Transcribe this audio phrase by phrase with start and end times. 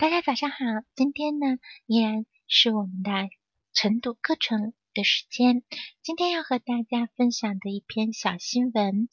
[0.00, 0.56] 大家早上好，
[0.94, 3.10] 今天呢依然是我们的
[3.74, 5.62] 晨读课程的时间。
[6.02, 9.10] 今天要和大家分享的一篇小新闻，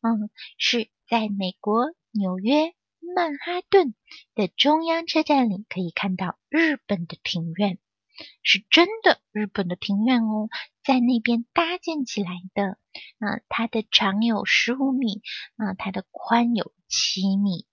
[0.00, 2.72] 嗯，是在美国纽约
[3.14, 3.94] 曼哈顿
[4.34, 7.78] 的中央车站里可以看到日本的庭院，
[8.42, 10.48] 是真的日本的庭院哦，
[10.82, 12.78] 在那边搭建起来的。
[13.18, 15.20] 啊，它的长有十五米，
[15.56, 17.66] 啊，它的宽有七米。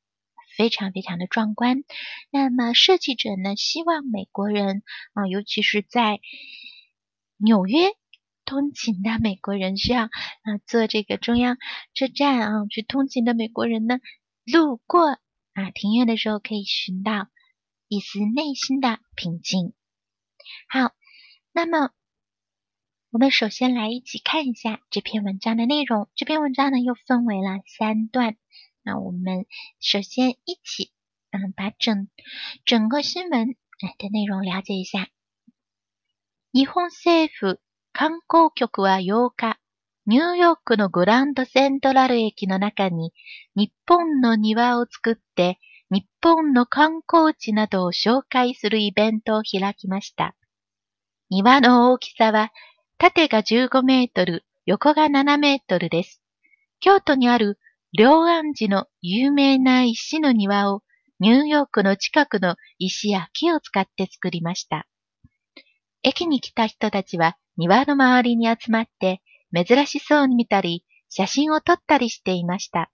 [0.58, 1.84] 非常非常的壮观。
[2.32, 4.82] 那么设计者呢，希望美国人
[5.14, 6.20] 啊，尤其是在
[7.38, 7.92] 纽约
[8.44, 10.10] 通勤的美国人，需要啊
[10.66, 11.58] 坐这个中央
[11.94, 14.00] 车站啊去通勤的美国人呢，
[14.46, 15.20] 路过
[15.54, 17.28] 啊庭院的时候，可以寻到
[17.88, 19.74] 一丝内心的平静。
[20.68, 20.92] 好，
[21.52, 21.92] 那么
[23.12, 26.10] 我们首先来一起看一下这篇文章的内容。
[26.16, 28.36] 这篇文章呢，又分为了三段。
[28.88, 29.46] 那我们
[29.82, 30.94] 首先一起，
[31.32, 32.08] 嗯，把整
[32.64, 33.58] 整个新闻
[33.98, 35.10] 的内容了解一下。
[36.54, 37.60] 日本政府
[37.92, 39.60] 観光局は8日、
[40.06, 43.12] ニューヨークのグランドセントラル駅の中に
[43.58, 45.60] 日本の庭を作って
[45.92, 50.34] 日本の観光地などを紹介するイベントを開きました。
[51.30, 52.54] 庭の大きさは
[52.98, 56.22] 縦が15メートル、横が7メートルです。
[56.80, 57.60] 京都にある
[57.94, 60.84] 両安寺の有名な石の庭を
[61.20, 64.88] ニューヨークの近くの石や木を使って作りました。
[66.04, 69.22] 駅に来た人たちは庭の周りに集まって
[69.54, 72.92] 珍しそうに見たり写真を撮ったりしていました。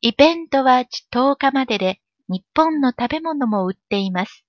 [0.00, 4.44] イベントは10日までで日本の食べ物も売っています。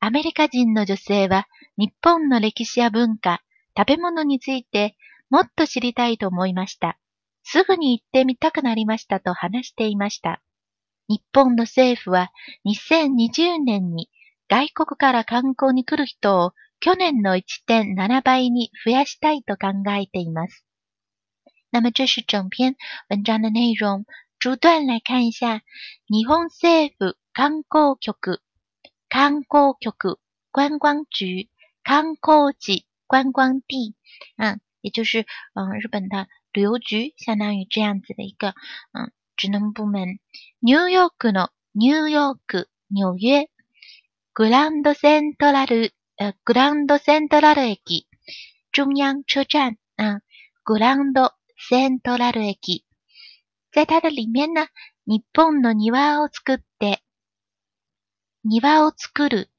[0.00, 1.48] アメリカ人の女性は
[1.78, 3.42] 日本の歴史や文化、
[3.76, 4.96] 食べ物について
[5.30, 6.98] もっと知りたいと思いました。
[7.44, 10.42] すぐに行ってみたくなりましたと話していました。
[11.08, 12.32] 日本の政府は
[12.66, 14.10] 2020年に
[14.48, 20.64] 外国から観光に来る人を去年の1.7倍に増やしたいと考えています。
[21.70, 22.76] 那么这是整篇
[23.08, 24.04] 文章的内容。
[24.38, 25.62] 逐段来看一下。
[26.08, 28.40] 日本政府観光局、
[29.08, 30.18] 観光局、
[30.52, 31.48] 观光局、
[31.82, 33.94] 観光地、观光地，
[34.36, 38.54] 嗯，也就是嗯日本的旅游局相当于这样子的一个
[38.92, 40.18] 嗯职能部门。
[40.62, 43.50] ニューヨークのニューヨーク纽约
[44.32, 48.06] グランドセントラル呃グランドセントラル駅。
[48.72, 50.20] 中央车站啊
[50.64, 51.32] グランド
[51.68, 52.84] セントラル駅。
[53.72, 54.68] 在它的里面呢，
[55.06, 57.02] 日本の庭を作って
[58.44, 59.50] 庭を作る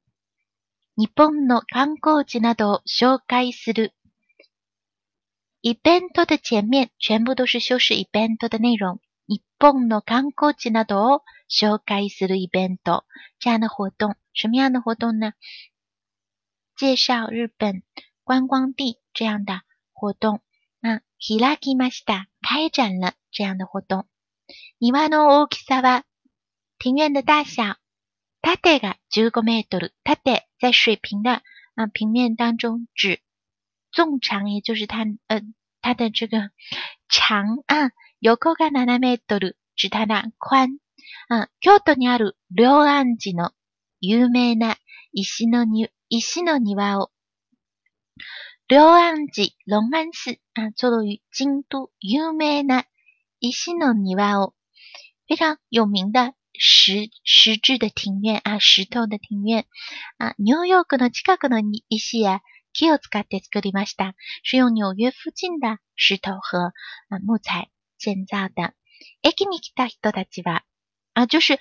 [0.96, 3.92] 日本の観光地などを紹介する
[5.65, 8.99] event 的前面全部都是修饰 event 的内容。
[9.27, 13.05] 日本の観光地などを紹介するイベント
[13.39, 15.33] 这样的活动，什么样的活动呢？
[16.75, 17.83] 介绍日本
[18.23, 19.61] 观光地这样的
[19.93, 20.41] 活动。
[20.81, 24.07] 那開きました，开展了这样的活动。
[24.79, 26.03] 庭の大きさは
[26.83, 27.77] 庭院的大小，
[28.41, 31.43] 縦が15メートル，縦在水平的
[31.75, 33.21] 啊平面当中指。
[33.96, 35.40] 纵长也就是它呃
[35.80, 36.50] 它的这个
[37.08, 40.78] 长啊，横が7メートル指它的宽
[41.28, 41.48] 啊。
[41.60, 43.52] 京都にある両安寺の
[44.00, 44.76] 有名な
[45.12, 47.10] 石のに石の庭を
[48.68, 52.84] 両安寺龙安寺啊，坐落于京都有名な
[53.40, 54.52] 石の庭を
[55.24, 59.64] 非常有名的石石质的庭院啊，石头的庭院
[60.18, 60.34] 啊。
[60.38, 62.42] ニューヨークの近くの石や
[62.78, 64.14] 木を使って作りました。
[64.42, 66.72] 是用纽约附近的石头和
[67.24, 68.74] 木材建造的。
[69.22, 70.62] 駅に来た人たちは
[71.14, 71.58] 啊，就是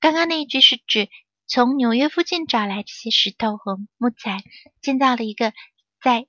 [0.00, 1.08] 刚刚那一句是指
[1.48, 4.44] 从纽约附近找来这些石头和木材，
[4.80, 5.52] 建造了一个
[6.00, 6.26] 在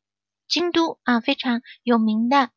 [0.48, 2.50] 京都啊非常有名的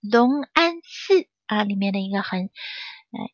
[0.00, 2.50] 龙安寺啊里面的一个很
[3.10, 3.30] 呃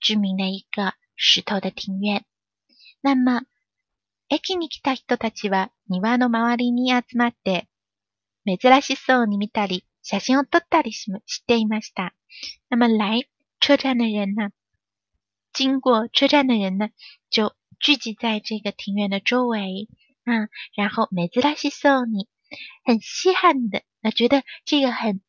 [0.00, 2.24] 知名的一个石头的庭院。
[3.00, 3.42] 那么
[4.32, 7.68] 駅に来た人たちは庭の周りに集まって、
[8.46, 12.14] 珍しそうに見たり、写真を撮ったりししていました。
[12.70, 13.28] 那么来
[13.60, 14.52] 车站的人呢，
[15.52, 16.88] 经过车站的人呢，
[17.28, 19.88] 就聚集在这个庭院的周围。
[20.24, 22.26] 啊，然后珍しそうに，
[22.84, 25.20] 很稀罕的，那觉得这个很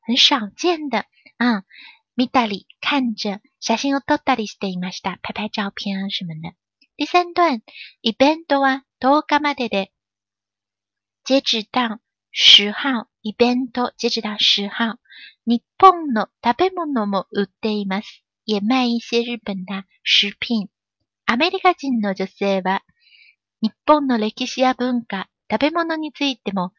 [0.00, 1.06] 很少见的
[1.36, 1.62] 啊，
[2.16, 6.56] 見たり看着，写真を撮ったりしていました，拍拍照片啊什么的。
[6.98, 7.62] 第三段，
[8.02, 9.92] イベントは10日までで、
[11.24, 12.00] 截止到
[12.32, 14.98] 十号、イベント截止到十号。
[15.46, 18.22] 日本の食べ物も売っています。
[18.46, 20.68] 也卖一些日本的食品。
[21.26, 22.84] アメリカ人の女性は、
[23.62, 26.72] 日本の歴史や文化、食べ物についても、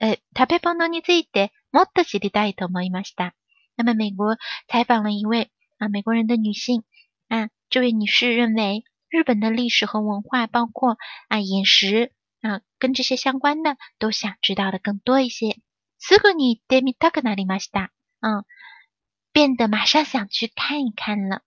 [0.00, 3.34] 呃，食べ物についてもっと知りたいと思いました。
[3.76, 4.36] 那么美国
[4.68, 6.84] 采访了一位啊美国人的女性
[7.28, 10.96] 啊，这位女士认为日本的历史和文化，包括
[11.28, 15.58] 啊饮食啊跟这些相关的，都想知道的更多一些。
[15.98, 17.92] すぐに行ってみたくなりました。
[18.22, 18.44] 嗯，
[19.34, 21.42] 变得马上想去看一看了。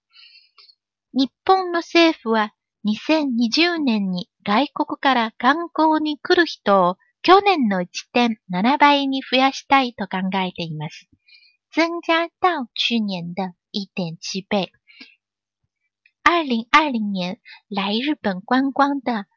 [1.12, 2.54] 日本の政府は
[2.86, 11.10] 2020年に外国から観光に来る人を去年の1.7倍に増やしたいと考えています。
[11.74, 14.72] 增加到去年的1.7倍。
[16.26, 19.28] 2020年来日本观光的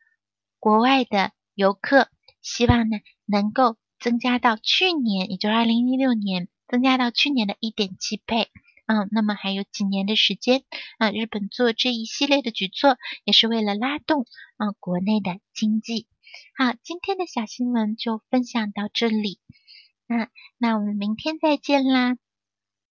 [0.59, 2.09] 国外的游客，
[2.41, 2.97] 希望呢
[3.27, 8.49] 能够增加到去年，也就是2016年，增加到去年的1.7倍。
[8.87, 10.65] 嗯，那么还有几年的时间
[10.97, 14.25] 啊，日本做这一系列的举措，也是为了拉动
[14.57, 16.07] 啊国内的经济。
[16.57, 19.41] 好，今天的小新闻就分享到这里。
[20.07, 22.17] 那那我们明天再见啦。